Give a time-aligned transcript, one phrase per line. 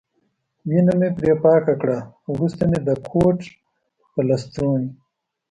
[0.69, 2.01] وینه مې پرې پاکه کړل،
[2.33, 3.39] وروسته مې د کوټ
[4.11, 4.87] په لستوڼي.